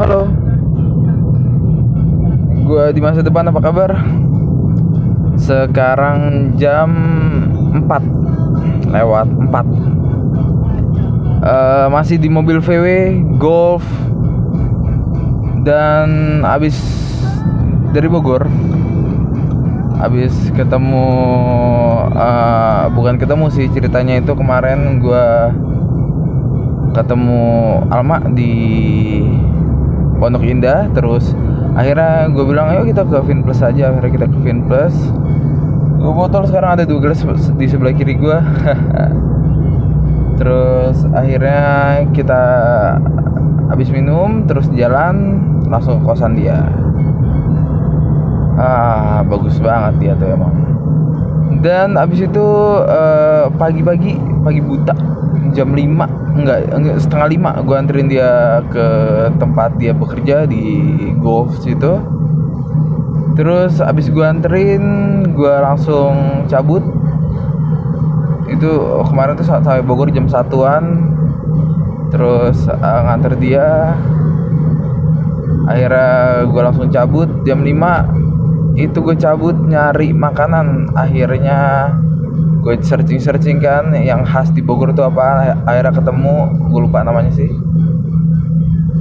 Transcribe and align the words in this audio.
Halo. 0.00 0.24
Gua 2.64 2.88
di 2.88 3.04
masa 3.04 3.20
depan 3.20 3.52
apa 3.52 3.60
kabar? 3.60 4.00
Sekarang 5.36 6.56
jam 6.56 6.88
4 7.84 8.96
lewat 8.96 9.28
4. 9.28 9.44
Uh, 11.44 11.92
masih 11.92 12.16
di 12.16 12.32
mobil 12.32 12.64
VW 12.64 13.12
Golf 13.36 13.84
dan 15.68 16.40
abis 16.48 16.80
dari 17.92 18.08
Bogor 18.08 18.48
abis 20.00 20.32
ketemu 20.56 21.12
uh, 22.16 22.88
bukan 22.96 23.20
ketemu 23.20 23.52
sih 23.52 23.68
ceritanya 23.68 24.16
itu 24.16 24.32
kemarin 24.32 24.96
gua 25.04 25.52
ketemu 26.96 27.44
Alma 27.92 28.24
di 28.32 28.56
Pondok 30.20 30.44
Indah 30.44 30.92
terus 30.92 31.32
akhirnya 31.72 32.28
gue 32.28 32.44
bilang 32.44 32.68
ayo 32.70 32.84
kita 32.84 33.08
ke 33.08 33.18
Vinplus 33.24 33.64
aja. 33.64 33.88
Akhirnya 33.88 34.12
kita 34.20 34.26
ke 34.28 34.38
Vinplus 34.44 34.94
gue 36.00 36.12
botol 36.16 36.48
sekarang 36.48 36.80
ada 36.80 36.84
dua 36.88 37.00
gelas 37.00 37.20
di 37.60 37.66
sebelah 37.68 37.92
kiri 37.92 38.16
gue 38.16 38.38
terus 40.40 41.04
akhirnya 41.12 41.60
kita 42.16 42.42
habis 43.68 43.92
minum 43.92 44.48
terus 44.48 44.64
jalan 44.72 45.40
langsung 45.68 46.00
ke 46.00 46.04
kosan 46.08 46.36
dia. 46.36 46.64
Ah 48.60 49.24
bagus 49.24 49.56
banget 49.60 49.94
dia 50.00 50.12
tuh 50.16 50.36
emang 50.36 50.69
dan 51.60 52.00
abis 52.00 52.24
itu 52.24 52.48
eh, 52.88 53.46
pagi-pagi 53.60 54.16
uh, 54.16 54.40
pagi, 54.40 54.60
buta 54.64 54.96
jam 55.52 55.76
5 55.76 56.40
enggak, 56.40 56.58
enggak 56.72 56.96
setengah 57.02 57.26
lima 57.28 57.50
gue 57.60 57.76
anterin 57.76 58.08
dia 58.08 58.62
ke 58.72 58.86
tempat 59.36 59.76
dia 59.76 59.92
bekerja 59.92 60.48
di 60.48 60.96
golf 61.20 61.52
situ. 61.60 62.00
Terus 63.36 63.80
abis 63.80 64.08
gue 64.08 64.24
anterin 64.24 64.82
gue 65.36 65.54
langsung 65.60 66.44
cabut. 66.48 66.82
Itu 68.50 69.04
kemarin 69.06 69.38
tuh 69.38 69.46
sampai 69.46 69.84
Bogor 69.84 70.10
jam 70.10 70.26
satuan. 70.32 71.12
Terus 72.08 72.66
uh, 72.66 73.00
nganter 73.06 73.36
dia. 73.36 73.94
Akhirnya 75.68 76.46
gue 76.48 76.62
langsung 76.62 76.88
cabut 76.90 77.28
jam 77.46 77.62
5 77.62 78.29
itu 78.78 78.98
gue 79.02 79.16
cabut 79.18 79.56
nyari 79.56 80.14
makanan. 80.14 80.94
Akhirnya 80.94 81.90
gue 82.60 82.76
searching 82.84 83.18
searching 83.18 83.58
kan 83.58 83.90
yang 83.96 84.22
khas 84.22 84.52
di 84.52 84.60
Bogor 84.60 84.92
tuh 84.92 85.08
apa 85.08 85.56
akhirnya 85.64 85.96
ketemu 85.96 86.34
gue 86.70 86.80
lupa 86.86 87.02
namanya 87.02 87.32
sih. 87.32 87.50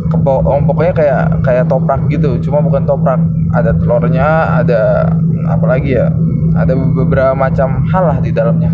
Kepo, 0.10 0.42
oh, 0.42 0.58
pokoknya 0.66 0.94
kayak 0.98 1.24
kayak 1.46 1.70
toprak 1.70 2.02
gitu 2.10 2.42
cuma 2.42 2.66
bukan 2.66 2.88
toprak. 2.88 3.22
Ada 3.54 3.78
telurnya 3.78 4.58
ada 4.64 5.14
apa 5.50 5.66
lagi 5.66 5.98
ya 5.98 6.10
ada 6.58 6.74
beberapa 6.74 7.38
macam 7.38 7.86
hal 7.90 8.04
lah 8.10 8.18
di 8.22 8.34
dalamnya. 8.34 8.74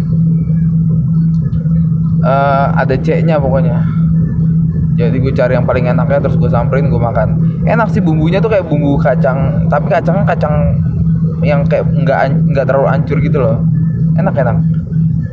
Uh, 2.25 2.73
ada 2.73 2.97
C-nya 2.97 3.37
pokoknya 3.37 3.85
jadi 4.95 5.15
gue 5.19 5.33
cari 5.35 5.53
yang 5.59 5.67
paling 5.67 5.91
enaknya 5.91 6.23
terus 6.23 6.39
gue 6.39 6.47
samperin 6.47 6.87
gue 6.87 6.99
makan. 6.99 7.35
Enak 7.67 7.91
sih 7.91 7.99
bumbunya 7.99 8.39
tuh 8.39 8.47
kayak 8.47 8.63
bumbu 8.63 8.95
kacang 8.95 9.67
tapi 9.67 9.91
kacangnya 9.91 10.23
kacang 10.23 10.55
yang 11.43 11.67
kayak 11.67 11.83
nggak 11.83 12.31
nggak 12.55 12.65
terlalu 12.65 12.87
hancur 12.87 13.19
gitu 13.19 13.37
loh. 13.43 13.59
Enak 14.15 14.39
enak. 14.39 14.57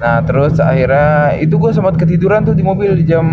Nah 0.03 0.19
terus 0.27 0.59
akhirnya 0.59 1.39
itu 1.39 1.55
gue 1.55 1.71
sempat 1.71 1.95
ketiduran 1.95 2.43
tuh 2.43 2.59
di 2.59 2.67
mobil 2.67 2.99
di 2.99 3.07
jam 3.07 3.31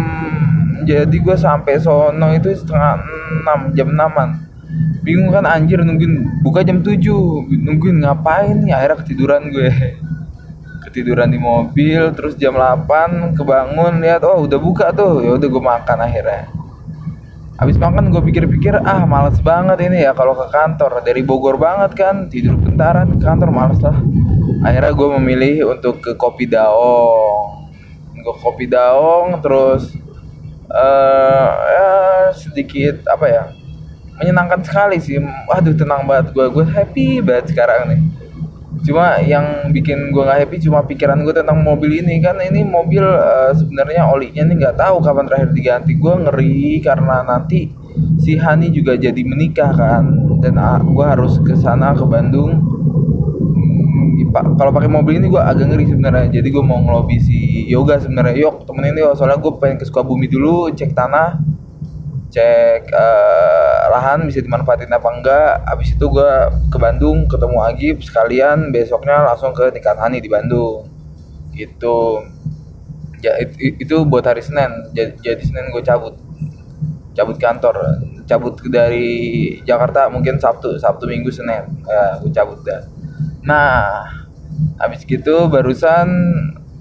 jadi 0.85 1.11
gue 1.11 1.35
sampai 1.35 1.81
sono 1.81 2.29
itu 2.37 2.53
setengah 2.53 3.01
enam 3.41 3.59
jam 3.73 3.89
enaman. 3.89 4.29
Bingung 5.01 5.33
kan 5.33 5.49
anjir 5.49 5.81
nungguin 5.81 6.45
buka 6.45 6.61
jam 6.61 6.85
tujuh 6.85 7.49
nungguin 7.49 8.05
ngapain 8.05 8.69
ya 8.69 8.77
akhirnya 8.77 9.01
ketiduran 9.01 9.49
gue 9.49 9.69
ketiduran 10.89 11.29
di 11.29 11.37
mobil 11.37 12.09
terus 12.17 12.33
jam 12.33 12.57
8 12.57 13.37
kebangun 13.37 14.01
lihat 14.01 14.25
oh 14.25 14.49
udah 14.49 14.57
buka 14.57 14.89
tuh. 14.89 15.21
Ya 15.21 15.37
udah 15.37 15.47
gue 15.47 15.63
makan 15.63 15.97
akhirnya. 16.01 16.49
Habis 17.61 17.77
makan 17.77 18.09
gue 18.09 18.23
pikir-pikir 18.33 18.73
ah 18.81 19.05
males 19.05 19.37
banget 19.45 19.85
ini 19.85 20.01
ya 20.01 20.17
kalau 20.17 20.33
ke 20.33 20.49
kantor. 20.49 21.05
Dari 21.05 21.21
Bogor 21.21 21.61
banget 21.61 21.93
kan 21.93 22.25
tidur 22.27 22.57
bentaran 22.57 23.13
ke 23.13 23.21
kantor 23.21 23.53
males 23.53 23.77
lah. 23.85 24.01
Akhirnya 24.65 24.91
gue 24.97 25.09
memilih 25.21 25.77
untuk 25.77 26.01
ke 26.01 26.17
kopi 26.17 26.49
daong. 26.49 27.69
Ke 28.17 28.31
kopi 28.41 28.65
daong 28.65 29.37
terus 29.45 29.93
uh, 30.73 31.49
ya 31.53 31.89
sedikit 32.33 33.05
apa 33.05 33.25
ya 33.29 33.43
menyenangkan 34.17 34.65
sekali 34.65 34.97
sih. 34.97 35.21
Waduh 35.21 35.77
tenang 35.77 36.09
banget 36.09 36.33
gue 36.33 36.45
gue 36.49 36.65
happy 36.65 37.21
banget 37.21 37.53
sekarang 37.53 37.93
nih 37.93 38.18
cuma 38.85 39.19
yang 39.23 39.69
bikin 39.69 40.11
gue 40.11 40.23
nggak 40.23 40.39
happy 40.45 40.57
cuma 40.63 40.83
pikiran 40.85 41.21
gue 41.23 41.33
tentang 41.35 41.59
mobil 41.61 41.99
ini. 42.01 42.19
Kan 42.23 42.39
ini 42.39 42.63
mobil 42.63 43.03
uh, 43.03 43.51
sebenarnya 43.55 44.07
olinya 44.09 44.43
nih 44.45 44.55
nggak 44.65 44.75
tahu 44.79 45.03
kapan 45.03 45.25
terakhir 45.27 45.49
diganti. 45.55 45.91
Gue 45.95 46.13
ngeri 46.15 46.79
karena 46.83 47.23
nanti 47.23 47.69
si 48.21 48.39
Hani 48.39 48.71
juga 48.71 48.95
jadi 48.95 49.21
menikah 49.23 49.71
kan. 49.75 50.05
Dan 50.43 50.55
uh, 50.55 50.79
gue 50.83 51.05
harus 51.05 51.37
ke 51.43 51.53
sana 51.57 51.95
ke 51.95 52.05
Bandung. 52.07 52.79
Pak 54.29 54.61
kalau 54.61 54.69
pakai 54.69 54.93
mobil 54.93 55.17
ini 55.17 55.25
gue 55.25 55.41
agak 55.41 55.73
ngeri 55.73 55.89
sebenarnya. 55.89 56.41
Jadi 56.41 56.47
gue 56.53 56.63
mau 56.63 56.77
ngelobi 56.77 57.17
si 57.17 57.65
yoga 57.65 57.97
sebenarnya. 57.97 58.37
Yuk 58.45 58.69
temenin 58.69 58.97
yuk. 58.97 59.17
Soalnya 59.17 59.41
gue 59.41 59.53
pengen 59.57 59.81
ke 59.81 59.85
Sukabumi 59.89 60.29
dulu 60.29 60.69
cek 60.69 60.93
tanah 60.93 61.58
cek 62.29 62.93
uh, 62.93 63.89
lahan 63.89 64.29
bisa 64.29 64.39
dimanfaatin 64.45 64.93
apa 64.93 65.09
enggak. 65.09 65.53
Habis 65.65 65.97
itu 65.97 66.05
gue 66.09 66.31
ke 66.69 66.77
Bandung 66.77 67.25
ketemu 67.25 67.57
Agib 67.65 67.97
sekalian 68.05 68.69
besoknya 68.69 69.25
langsung 69.25 69.51
ke 69.51 69.73
nikahan 69.73 69.97
Hani 69.97 70.21
di 70.21 70.29
Bandung. 70.29 70.85
Gitu. 71.53 71.99
Ya 73.19 73.35
itu, 73.41 73.75
itu 73.81 73.95
buat 74.07 74.23
hari 74.23 74.39
Senin. 74.39 74.93
Jadi, 74.93 75.17
jadi 75.25 75.41
Senin 75.41 75.73
gue 75.73 75.81
cabut. 75.81 76.15
Cabut 77.17 77.37
kantor. 77.41 77.75
Cabut 78.29 78.61
dari 78.69 79.57
Jakarta 79.65 80.07
mungkin 80.07 80.37
Sabtu 80.37 80.77
Sabtu 80.77 81.09
Minggu 81.09 81.33
Senin. 81.33 81.65
Ya 81.89 82.21
gue 82.21 82.31
cabut 82.31 82.61
dah. 82.61 82.85
Nah 83.43 84.05
habis 84.79 85.03
gitu 85.07 85.47
barusan 85.47 86.07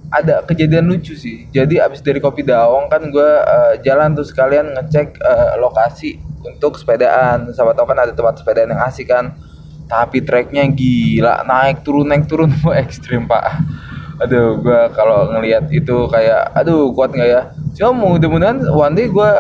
ada 0.08 0.40
kejadian 0.44 0.88
lucu 0.88 1.12
sih. 1.12 1.44
Jadi 1.52 1.76
abis 1.80 2.00
dari 2.00 2.20
kopi 2.20 2.40
daong 2.44 2.88
kan 2.88 3.12
gue 3.12 3.30
uh, 3.44 3.74
jalan 3.84 4.16
tuh 4.16 4.24
sekalian 4.24 4.72
ngecek 4.72 5.20
uh, 5.20 5.60
lokasi 5.60 6.16
untuk 6.44 6.80
sepedaan. 6.80 7.52
Sama 7.52 7.76
tau 7.76 7.84
kan 7.84 8.00
ada 8.00 8.12
tempat 8.16 8.40
sepedaan 8.40 8.72
yang 8.72 8.82
asik 8.88 9.12
kan. 9.12 9.36
Tapi 9.88 10.24
treknya 10.24 10.68
gila 10.68 11.44
naik 11.44 11.84
turun 11.84 12.08
naik 12.08 12.24
turun. 12.28 12.52
Ekstrim 12.84 13.28
pak. 13.28 13.44
Aduh 14.24 14.58
gue 14.64 14.80
kalau 14.96 15.30
ngelihat 15.30 15.68
itu 15.70 16.08
kayak 16.08 16.56
aduh 16.56 16.90
kuat 16.96 17.12
nggak 17.12 17.28
ya? 17.28 17.42
Cuma 17.76 18.16
mudah-mudahan 18.16 18.64
one 18.64 18.94
day 18.96 19.06
gue 19.12 19.30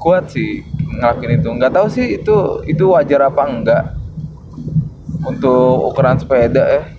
kuat 0.00 0.32
sih 0.32 0.64
ngelakuin 1.00 1.36
itu. 1.36 1.48
Nggak 1.52 1.72
tahu 1.76 1.86
sih 1.92 2.16
itu 2.16 2.64
itu 2.64 2.84
wajar 2.88 3.28
apa 3.28 3.42
enggak 3.44 3.84
untuk 5.24 5.88
ukuran 5.92 6.20
sepeda 6.20 6.64
ya 6.68 6.93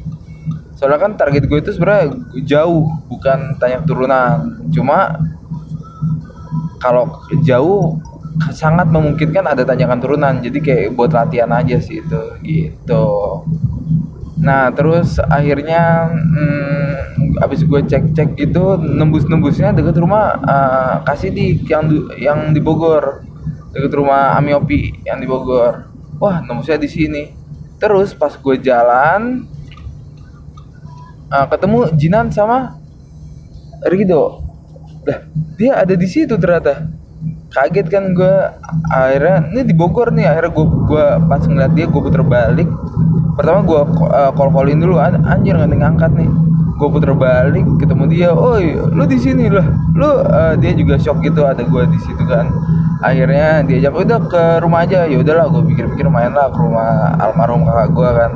soalnya 0.75 0.99
kan 0.99 1.11
target 1.15 1.47
gue 1.47 1.59
itu 1.59 1.71
sebenarnya 1.71 2.19
jauh 2.43 2.87
bukan 3.07 3.55
tanya 3.57 3.79
turunan 3.87 4.59
cuma 4.75 5.19
kalau 6.83 7.17
jauh 7.41 7.97
sangat 8.51 8.91
memungkinkan 8.91 9.47
ada 9.47 9.63
tanjakan 9.63 9.99
turunan 10.03 10.33
jadi 10.43 10.59
kayak 10.59 10.87
buat 10.99 11.15
latihan 11.15 11.51
aja 11.55 11.79
sih 11.79 12.03
itu 12.03 12.21
gitu. 12.43 13.07
Nah 14.43 14.69
terus 14.75 15.17
akhirnya 15.23 16.11
hmm, 16.11 17.39
abis 17.39 17.63
gue 17.63 17.81
cek 17.87 18.11
cek 18.11 18.29
itu 18.35 18.63
nembus 18.83 19.25
nembusnya 19.31 19.71
deket 19.71 19.95
rumah 19.95 20.35
uh, 20.43 20.95
kasih 21.07 21.31
di 21.31 21.55
yang 21.71 21.87
yang 22.19 22.39
di 22.51 22.59
Bogor. 22.59 23.23
Deket 23.71 23.91
rumah 23.95 24.35
Amiopi 24.35 25.03
yang 25.07 25.23
di 25.23 25.27
Bogor. 25.27 25.87
Wah 26.19 26.43
nembusnya 26.43 26.75
di 26.75 26.91
sini. 26.91 27.23
Terus 27.79 28.11
pas 28.15 28.35
gue 28.35 28.55
jalan 28.59 29.47
uh, 31.31 31.45
ketemu 31.49 31.79
Jinan 31.95 32.29
sama 32.29 32.77
Rido. 33.85 34.41
Lah 35.05 35.19
dia 35.57 35.77
ada 35.77 35.93
di 35.93 36.07
situ 36.09 36.35
ternyata. 36.37 36.89
Kaget 37.55 37.87
kan 37.87 38.11
gue 38.11 38.35
akhirnya 38.91 39.47
ini 39.55 39.61
di 39.63 39.71
Bogor 39.71 40.11
nih 40.11 40.27
akhirnya 40.27 40.51
gue 40.51 40.65
gue 40.91 41.05
pas 41.31 41.39
ngeliat 41.39 41.71
dia 41.71 41.85
gue 41.87 42.01
puter 42.01 42.23
balik. 42.25 42.67
Pertama 43.39 43.63
gue 43.63 43.79
uh, 44.11 44.31
call 44.35 44.51
callin 44.51 44.79
dulu 44.83 44.99
An 44.99 45.23
anjir 45.23 45.55
nggak 45.55 45.71
ngangkat 45.71 46.11
nih. 46.19 46.29
Gue 46.75 46.89
puter 46.91 47.15
balik 47.15 47.63
ketemu 47.79 48.03
dia 48.11 48.29
oi 48.35 48.75
lu 48.75 49.07
di 49.07 49.15
sini 49.15 49.47
lah. 49.47 49.63
Lu 49.95 50.09
uh, 50.25 50.53
dia 50.59 50.75
juga 50.75 50.99
shock 50.99 51.23
gitu 51.23 51.47
ada 51.47 51.63
gue 51.63 51.83
di 51.87 51.99
situ 52.03 52.23
kan. 52.27 52.51
Akhirnya 52.99 53.63
diajak 53.63 53.95
udah 53.95 54.19
ke 54.27 54.43
rumah 54.59 54.83
aja. 54.83 55.07
Ya 55.07 55.15
udahlah 55.15 55.47
gue 55.47 55.63
pikir-pikir 55.71 56.11
main 56.11 56.35
lah 56.35 56.51
ke 56.51 56.59
rumah 56.59 57.15
almarhum 57.23 57.63
kakak 57.63 57.89
gue 57.95 58.09
kan 58.19 58.31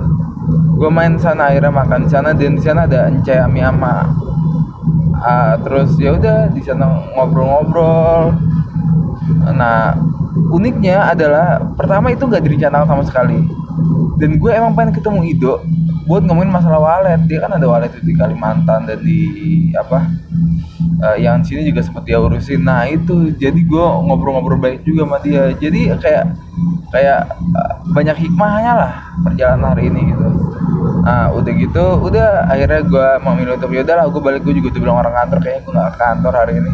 gue 0.80 0.90
main 0.90 1.20
sana 1.20 1.52
akhirnya 1.52 1.74
makan 1.76 2.08
di 2.08 2.10
sana 2.10 2.32
dan 2.32 2.56
di 2.56 2.64
sana 2.64 2.88
ada 2.88 3.12
Ence 3.12 3.36
Amiyama 3.36 4.30
uh, 5.20 5.54
terus 5.64 5.96
ya 6.00 6.16
udah 6.16 6.52
di 6.52 6.62
sana 6.64 7.12
ngobrol-ngobrol. 7.16 8.36
Nah 9.54 9.96
uniknya 10.50 11.12
adalah 11.12 11.62
pertama 11.76 12.12
itu 12.14 12.26
nggak 12.26 12.44
direncanakan 12.44 12.88
sama 12.88 13.04
sekali. 13.06 13.40
Dan 14.20 14.36
gue 14.36 14.52
emang 14.52 14.76
pengen 14.76 14.92
ketemu 15.00 15.20
Ido 15.32 15.54
buat 16.04 16.26
ngomongin 16.26 16.52
masalah 16.52 16.80
walet. 16.82 17.22
Dia 17.30 17.48
kan 17.48 17.56
ada 17.56 17.66
walet 17.68 17.92
di 18.04 18.14
Kalimantan 18.16 18.90
dan 18.90 19.00
di 19.00 19.22
apa 19.78 20.10
uh, 21.06 21.18
yang 21.20 21.44
sini 21.46 21.68
juga 21.68 21.86
sempat 21.86 22.04
dia 22.04 22.20
urusin. 22.20 22.64
Nah 22.68 22.88
itu 22.90 23.32
jadi 23.40 23.60
gue 23.60 23.86
ngobrol-ngobrol 24.08 24.60
baik 24.60 24.84
juga 24.84 25.08
sama 25.08 25.18
dia. 25.24 25.56
Jadi 25.56 25.94
kayak 26.00 26.36
kayak 26.92 27.32
uh, 27.56 27.74
banyak 27.96 28.18
hikmahnya 28.18 28.74
lah 28.76 28.94
perjalanan 29.24 29.78
hari 29.78 29.88
ini 29.88 30.12
gitu 30.12 30.19
nah 31.04 31.32
udah 31.32 31.54
gitu 31.56 31.86
udah 32.04 32.50
akhirnya 32.52 32.82
gue 32.84 33.08
memilih 33.24 33.54
untuk 33.56 33.72
yaudah 33.72 33.96
lah 34.00 34.06
gue 34.12 34.22
balik 34.22 34.42
gue 34.44 34.54
juga 34.60 34.76
tuh 34.76 34.82
bilang 34.84 35.00
orang 35.00 35.16
kantor 35.16 35.38
kayaknya 35.42 35.62
gue 35.64 35.74
gak 35.74 35.90
ke 35.92 36.00
kantor 36.00 36.34
hari 36.36 36.54
ini. 36.60 36.74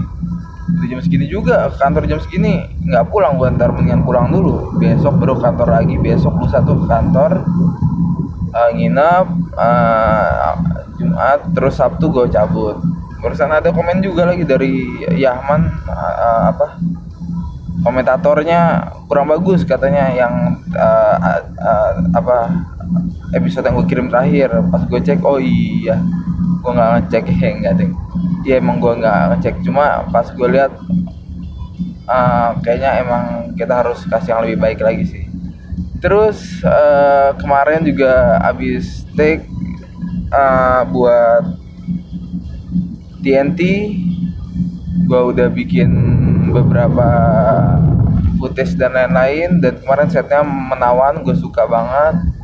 Udah 0.66 0.88
jam 0.90 1.00
segini 1.06 1.26
juga 1.30 1.56
kantor 1.78 2.04
jam 2.10 2.20
segini 2.20 2.66
nggak 2.90 3.06
pulang 3.14 3.38
gue 3.38 3.48
ntar 3.54 3.70
mendingan 3.70 4.02
pulang 4.02 4.34
dulu. 4.34 4.76
Besok 4.82 5.22
baru 5.22 5.38
kantor 5.38 5.68
lagi 5.70 5.96
besok 6.02 6.34
lusa 6.42 6.60
tuh 6.66 6.84
ke 6.84 6.86
kantor 6.90 7.32
uh, 8.56 8.70
nginep 8.74 9.28
uh, 9.56 10.54
Jumat 10.98 11.40
terus 11.54 11.78
Sabtu 11.78 12.10
gue 12.10 12.26
cabut. 12.34 12.82
Barusan 13.22 13.50
ada 13.50 13.70
komen 13.74 14.02
juga 14.06 14.30
lagi 14.30 14.46
dari 14.46 14.86
Yahman 15.18 15.70
uh, 15.90 16.54
apa 16.54 16.78
komentatornya 17.86 18.90
kurang 19.06 19.30
bagus 19.30 19.62
katanya 19.62 20.10
yang 20.10 20.58
uh, 20.74 21.18
uh, 21.62 21.92
apa 22.18 22.38
episode 23.36 23.68
yang 23.68 23.76
gue 23.78 23.88
kirim 23.92 24.08
terakhir 24.08 24.50
pas 24.72 24.82
gue 24.88 25.00
cek 25.04 25.20
oh 25.28 25.38
iya 25.38 26.00
gue 26.64 26.72
nggak 26.72 26.90
ngecek 26.98 27.24
ya 27.44 27.50
enggak 27.52 27.74
deh 27.84 27.92
ya 28.46 28.62
emang 28.62 28.78
gue 28.78 28.94
nggak 29.02 29.20
ngecek. 29.36 29.56
Cuma 29.66 30.06
pas 30.14 30.30
gue 30.30 30.48
lihat 30.48 30.72
uh, 32.06 32.54
kayaknya 32.62 33.02
emang 33.02 33.26
kita 33.58 33.74
harus 33.84 34.06
kasih 34.06 34.38
yang 34.38 34.42
lebih 34.46 34.58
baik 34.62 34.80
lagi 34.80 35.04
sih. 35.10 35.26
Terus 36.00 36.62
uh, 36.62 37.34
kemarin 37.42 37.82
juga 37.82 38.38
abis 38.46 39.10
take 39.18 39.50
uh, 40.30 40.86
buat 40.86 41.58
TNT 43.26 43.62
gue 45.10 45.22
udah 45.34 45.50
bikin 45.50 45.90
beberapa 46.54 47.10
footage 48.38 48.78
dan 48.78 48.94
lain-lain. 48.94 49.58
Dan 49.58 49.82
kemarin 49.82 50.08
setnya 50.14 50.46
menawan 50.46 51.26
gue 51.26 51.34
suka 51.34 51.66
banget 51.66 52.35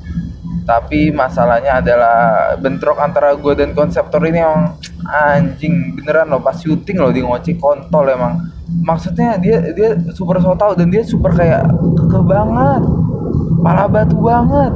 tapi 0.63 1.09
masalahnya 1.09 1.81
adalah 1.81 2.17
bentrok 2.61 3.01
antara 3.01 3.33
gue 3.33 3.53
dan 3.57 3.73
konseptor 3.73 4.21
ini 4.23 4.41
emang 4.45 4.77
anjing 5.09 5.97
beneran 5.97 6.29
loh 6.29 6.41
pas 6.41 6.57
syuting 6.57 7.01
loh 7.01 7.09
di 7.09 7.25
ngoceh 7.25 7.57
kontol 7.57 8.05
emang. 8.07 8.37
Maksudnya 8.85 9.35
dia 9.41 9.73
dia 9.75 9.97
super 10.15 10.39
so 10.39 10.55
tau 10.55 10.77
dan 10.77 10.93
dia 10.93 11.03
super 11.03 11.33
kayak 11.35 11.65
kekeh 11.97 12.23
banget 12.23 12.81
malah 13.61 13.87
batu 13.89 14.17
banget. 14.17 14.73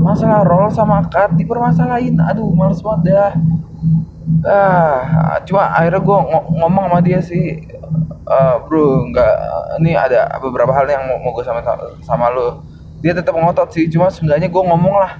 Masalah 0.00 0.42
roll 0.48 0.72
sama 0.72 1.04
cut 1.12 1.36
dipermasalahin. 1.36 2.16
Aduh 2.20 2.50
males 2.56 2.80
banget 2.80 3.12
dah. 3.12 3.32
Ah 4.48 5.38
cuma 5.44 5.68
akhirnya 5.74 6.00
gue 6.00 6.18
ngomong 6.58 6.84
sama 6.88 6.98
dia 7.04 7.20
sih 7.20 7.60
uh, 8.30 8.62
bro 8.64 9.10
nggak 9.10 9.34
ini 9.82 9.98
ada 9.98 10.30
beberapa 10.38 10.70
hal 10.70 10.86
yang 10.86 11.02
mau, 11.10 11.18
mau 11.18 11.30
gue 11.34 11.44
sama 11.44 11.60
sama 12.06 12.30
lo 12.30 12.62
dia 13.00 13.16
tetap 13.16 13.32
ngotot 13.32 13.72
sih 13.72 13.88
cuma 13.88 14.12
seenggaknya 14.12 14.52
gue 14.52 14.62
ngomong 14.62 14.94
lah. 14.94 15.12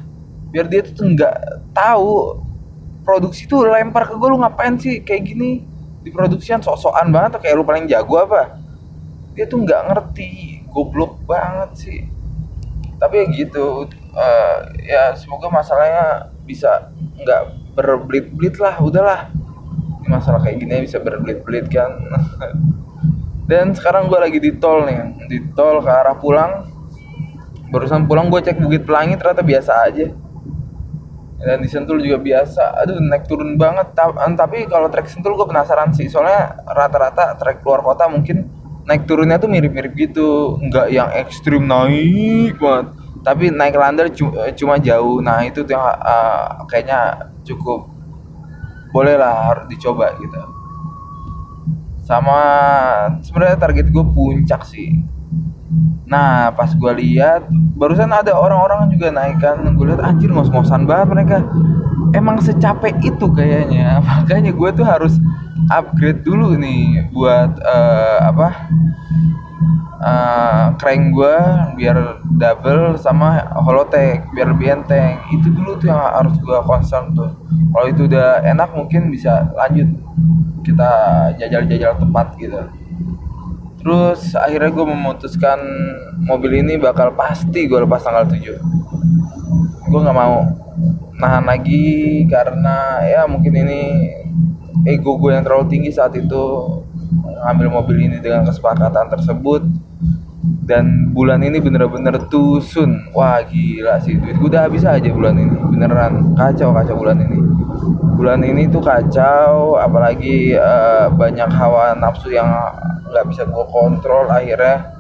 Biar 0.53 0.69
dia 0.69 0.85
tuh 0.85 1.17
nggak 1.17 1.37
tahu 1.73 2.45
produksi 3.05 3.49
tuh 3.49 3.65
lempar 3.65 4.05
ke 4.05 4.15
gue 4.15 4.29
lu 4.29 4.39
ngapain 4.41 4.77
sih 4.77 5.01
kayak 5.01 5.33
gini? 5.33 5.65
Di 6.05 6.13
produksian 6.13 6.61
sok-sokan 6.61 7.13
banget 7.13 7.41
kayak 7.41 7.57
lu 7.57 7.65
paling 7.65 7.89
jago 7.89 8.21
apa? 8.21 8.61
Dia 9.33 9.49
tuh 9.49 9.65
nggak 9.65 9.81
ngerti 9.93 10.61
goblok 10.69 11.17
banget 11.25 11.71
sih. 11.81 12.01
Tapi 13.01 13.25
ya 13.25 13.27
gitu 13.33 13.89
uh, 14.13 14.57
ya 14.85 15.17
semoga 15.17 15.49
masalahnya 15.49 16.29
bisa 16.45 16.93
nggak 17.17 17.43
berbelit-belit 17.81 18.61
lah 18.61 18.77
udahlah. 18.77 19.33
Masalah 20.05 20.45
kayak 20.45 20.61
gini 20.61 20.85
bisa 20.85 21.01
berbelit-belit 21.01 21.73
kan. 21.73 21.97
Dan 23.51 23.73
sekarang 23.73 24.13
gue 24.13 24.21
lagi 24.21 24.39
di 24.39 24.53
tol 24.61 24.85
nih 24.85 25.27
di 25.33 25.43
tol 25.57 25.81
ke 25.81 25.91
arah 25.91 26.15
pulang 26.15 26.70
barusan 27.71 28.11
pulang 28.11 28.29
gue 28.29 28.43
cek 28.43 28.59
Bukit 28.59 28.85
Pelangi 28.85 29.15
ternyata 29.17 29.43
biasa 29.47 29.73
aja. 29.87 30.07
Dan 31.41 31.65
di 31.65 31.73
Sentul 31.73 32.05
juga 32.05 32.21
biasa. 32.21 32.85
Aduh 32.85 33.01
naik 33.01 33.25
turun 33.25 33.57
banget. 33.57 33.97
Tapi 33.97 34.69
kalau 34.69 34.93
trek 34.93 35.09
Sentul 35.09 35.41
gue 35.41 35.49
penasaran 35.49 35.95
sih. 35.97 36.11
Soalnya 36.11 36.61
rata-rata 36.69 37.39
trek 37.41 37.65
keluar 37.65 37.81
kota 37.81 38.11
mungkin 38.13 38.45
naik 38.85 39.09
turunnya 39.09 39.41
tuh 39.41 39.49
mirip-mirip 39.49 39.97
gitu. 39.97 40.61
Nggak 40.61 40.87
yang 40.93 41.09
ekstrim 41.17 41.65
naik 41.65 42.61
banget. 42.61 42.93
Tapi 43.25 43.49
naik 43.49 43.73
lander 43.73 44.13
cuma 44.53 44.77
jauh. 44.77 45.25
Nah 45.25 45.41
itu 45.49 45.65
tuh 45.65 45.73
yang 45.73 45.85
uh, 45.85 46.61
kayaknya 46.69 47.33
cukup 47.49 47.89
boleh 48.93 49.17
lah 49.17 49.55
harus 49.55 49.65
dicoba 49.73 50.13
gitu. 50.21 50.41
Sama 52.05 52.41
sebenarnya 53.23 53.57
target 53.57 53.89
gue 53.89 54.05
puncak 54.13 54.67
sih 54.67 54.99
nah 56.11 56.51
pas 56.51 56.75
gue 56.75 56.93
lihat 56.99 57.47
barusan 57.79 58.11
ada 58.11 58.35
orang-orang 58.35 58.91
juga 58.93 59.09
naik 59.15 59.41
kan. 59.41 59.63
Gue 59.79 59.95
lihat 59.95 60.03
anjir 60.03 60.29
ngos-ngosan 60.29 60.85
banget 60.85 61.09
mereka. 61.15 61.37
Emang 62.13 62.43
secapek 62.43 62.99
itu 63.01 63.27
kayaknya. 63.33 64.03
Makanya 64.09 64.53
gue 64.53 64.71
tuh 64.75 64.85
harus 64.85 65.17
upgrade 65.71 66.27
dulu 66.27 66.59
nih 66.59 67.07
buat 67.15 67.63
uh, 67.63 68.19
apa 68.27 68.49
uh, 70.03 70.67
crank 70.83 71.15
gue 71.15 71.37
biar 71.79 72.21
double 72.37 72.99
sama 72.99 73.47
holotek 73.63 74.27
biar 74.35 74.53
lebih 74.53 74.83
enteng. 74.83 75.23
Itu 75.33 75.49
dulu 75.55 75.79
tuh 75.79 75.95
yang 75.95 76.03
harus 76.03 76.35
gue 76.37 76.59
concern 76.67 77.15
tuh. 77.15 77.33
Kalau 77.71 77.87
itu 77.87 78.11
udah 78.11 78.43
enak 78.43 78.75
mungkin 78.75 79.15
bisa 79.15 79.49
lanjut 79.55 79.87
kita 80.61 80.91
jajal-jajal 81.41 81.97
tempat 81.97 82.37
gitu 82.37 82.61
terus 83.81 84.37
akhirnya 84.37 84.71
gue 84.71 84.87
memutuskan 84.87 85.59
mobil 86.29 86.61
ini 86.61 86.77
bakal 86.77 87.17
pasti 87.17 87.65
gue 87.65 87.81
lepas 87.81 88.05
tanggal 88.05 88.29
7 88.29 88.37
gue 89.91 90.01
nggak 90.01 90.17
mau 90.17 90.45
nahan 91.21 91.45
lagi 91.49 92.25
karena 92.29 93.05
ya 93.05 93.25
mungkin 93.25 93.53
ini 93.57 93.81
ego 94.89 95.17
gue 95.21 95.37
yang 95.37 95.45
terlalu 95.45 95.69
tinggi 95.69 95.91
saat 95.93 96.17
itu 96.17 96.45
ngambil 97.45 97.69
mobil 97.83 97.97
ini 98.01 98.21
dengan 98.21 98.45
kesepakatan 98.49 99.09
tersebut 99.13 99.65
dan 100.71 101.11
bulan 101.11 101.43
ini 101.43 101.59
bener-bener 101.59 102.15
tusun. 102.31 103.11
Wah 103.11 103.43
gila 103.43 103.99
sih. 103.99 104.15
Duit 104.15 104.39
gue 104.39 104.47
udah 104.47 104.71
habis 104.71 104.87
aja 104.87 105.11
bulan 105.11 105.35
ini. 105.35 105.59
Beneran 105.75 106.39
kacau 106.39 106.71
kacau 106.71 106.95
bulan 106.95 107.19
ini. 107.19 107.43
Bulan 108.15 108.47
ini 108.47 108.71
tuh 108.71 108.79
kacau 108.79 109.75
apalagi 109.83 110.55
uh, 110.55 111.11
banyak 111.11 111.51
hawa 111.51 111.99
nafsu 111.99 112.31
yang 112.31 112.47
nggak 113.11 113.27
bisa 113.27 113.43
gue 113.51 113.67
kontrol 113.75 114.31
akhirnya. 114.31 114.95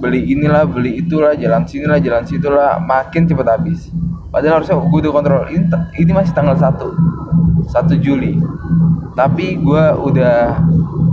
Beli 0.00 0.32
inilah 0.32 0.64
beli 0.64 1.04
itulah 1.04 1.36
jalan 1.36 1.68
sinilah 1.68 2.00
jalan 2.00 2.24
situlah. 2.24 2.80
Makin 2.80 3.28
cepet 3.28 3.44
habis. 3.44 3.92
Padahal 4.32 4.64
harusnya 4.64 4.80
gue 4.80 5.00
udah 5.04 5.12
kontrol. 5.12 5.44
Ini, 5.52 5.68
ini 6.00 6.10
masih 6.16 6.32
tanggal 6.32 6.56
1 6.56 7.68
1 7.68 8.00
Juli. 8.00 8.40
Tapi 9.12 9.60
gue 9.60 9.84
udah 10.00 10.64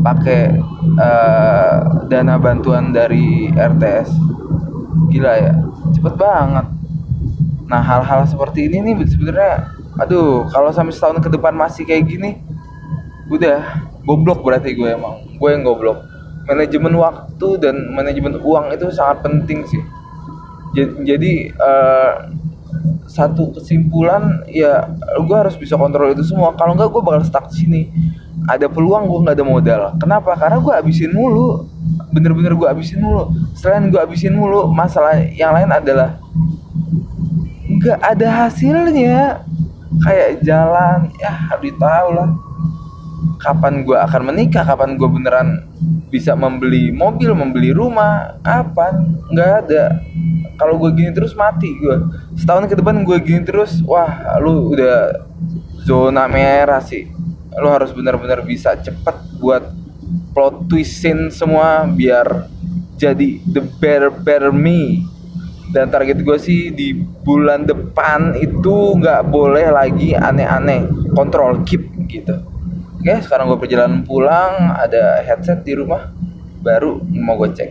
pakai 0.08 0.56
uh, 0.96 2.08
dana 2.08 2.40
bantuan 2.40 2.96
dari 2.96 3.52
RTS 3.52 4.08
gila 5.12 5.34
ya 5.36 5.54
cepet 5.92 6.16
banget. 6.16 6.68
Nah 7.68 7.82
hal-hal 7.84 8.24
seperti 8.24 8.72
ini 8.72 8.88
nih 8.88 9.04
sebenarnya 9.04 9.68
aduh 10.00 10.48
kalau 10.54 10.72
sampai 10.72 10.96
setahun 10.96 11.20
ke 11.20 11.30
depan 11.34 11.52
masih 11.52 11.84
kayak 11.84 12.08
gini 12.08 12.40
udah 13.28 13.84
goblok 14.08 14.44
berarti 14.48 14.72
gue 14.72 14.96
emang. 14.96 15.28
Gue 15.36 15.52
yang 15.52 15.68
goblok. 15.68 16.00
Manajemen 16.48 16.96
waktu 16.96 17.60
dan 17.60 17.92
manajemen 17.92 18.40
uang 18.40 18.72
itu 18.72 18.88
sangat 18.96 19.28
penting 19.28 19.68
sih. 19.68 19.84
Jadi 21.04 21.52
uh, 21.60 22.32
satu 23.08 23.52
kesimpulan 23.60 24.48
ya 24.48 24.88
gue 25.20 25.36
harus 25.36 25.60
bisa 25.60 25.76
kontrol 25.76 26.16
itu 26.16 26.24
semua. 26.24 26.56
Kalau 26.56 26.80
enggak 26.80 26.96
gue 26.96 27.04
bakal 27.04 27.28
stuck 27.28 27.52
di 27.52 27.56
sini 27.68 27.82
ada 28.48 28.72
peluang 28.72 29.12
gue 29.12 29.20
nggak 29.28 29.36
ada 29.38 29.46
modal. 29.46 29.82
Kenapa? 30.00 30.32
Karena 30.40 30.58
gue 30.64 30.74
habisin 30.74 31.12
mulu. 31.12 31.68
Bener-bener 32.16 32.56
gue 32.56 32.68
habisin 32.68 33.04
mulu. 33.04 33.30
Selain 33.60 33.92
gue 33.92 34.00
habisin 34.00 34.34
mulu 34.34 34.72
masalah 34.72 35.20
yang 35.36 35.52
lain 35.52 35.70
adalah 35.70 36.16
nggak 37.68 38.00
ada 38.00 38.28
hasilnya. 38.48 39.44
Kayak 40.04 40.44
jalan 40.48 41.12
ya 41.20 41.32
harus 41.32 41.76
tahu 41.76 42.08
lah. 42.16 42.30
Kapan 43.44 43.84
gue 43.84 43.98
akan 43.98 44.22
menikah? 44.32 44.64
Kapan 44.64 44.96
gue 44.96 45.10
beneran 45.12 45.68
bisa 46.08 46.32
membeli 46.32 46.96
mobil 46.96 47.36
membeli 47.36 47.76
rumah? 47.76 48.40
Kapan? 48.48 49.20
Nggak 49.36 49.52
ada. 49.68 50.00
Kalau 50.58 50.80
gue 50.80 50.90
gini 50.96 51.12
terus 51.14 51.36
mati 51.38 51.70
gue 51.84 52.02
setahun 52.40 52.66
ke 52.66 52.80
depan 52.80 53.06
gue 53.06 53.18
gini 53.22 53.46
terus 53.46 53.82
wah 53.86 54.40
lu 54.42 54.74
udah 54.74 55.22
zona 55.86 56.26
merah 56.26 56.82
sih 56.82 57.06
lu 57.58 57.68
harus 57.74 57.90
benar-benar 57.94 58.46
bisa 58.46 58.78
cepet 58.78 59.16
buat 59.42 59.74
plot 60.32 60.70
twistin 60.70 61.34
semua 61.34 61.90
biar 61.90 62.46
jadi 62.98 63.42
the 63.50 63.62
better 63.82 64.10
better 64.10 64.54
me. 64.54 65.06
Dan 65.68 65.92
target 65.92 66.24
gue 66.24 66.38
sih 66.40 66.72
di 66.72 66.96
bulan 67.28 67.68
depan 67.68 68.40
itu 68.40 68.96
nggak 68.98 69.28
boleh 69.28 69.68
lagi 69.68 70.16
aneh-aneh. 70.16 70.88
Kontrol 71.12 71.60
keep 71.68 71.92
gitu. 72.08 72.40
Oke 72.98 73.14
sekarang 73.22 73.52
gue 73.52 73.60
perjalanan 73.60 74.02
pulang 74.08 74.74
ada 74.74 75.22
headset 75.28 75.68
di 75.68 75.76
rumah 75.76 76.10
baru 76.64 77.04
mau 77.04 77.36
gue 77.36 77.52
cek. 77.52 77.70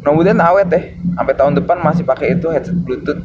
Mudah-mudahan 0.00 0.40
awet 0.40 0.66
deh 0.72 0.84
sampai 1.20 1.34
tahun 1.36 1.52
depan 1.60 1.84
masih 1.84 2.06
pakai 2.08 2.38
itu 2.38 2.48
headset 2.48 2.76
bluetooth 2.80 3.20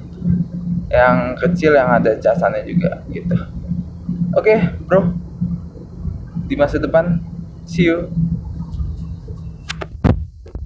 yang 0.91 1.33
kecil 1.39 1.73
yang 1.73 1.89
ada 1.89 2.19
casannya 2.19 2.67
juga 2.67 3.01
gitu. 3.09 3.39
Oke 4.35 4.61
bro 4.85 5.22
di 6.53 6.61
masa 6.61 6.77
depan 6.77 7.17
see 7.65 7.89
you 7.89 8.13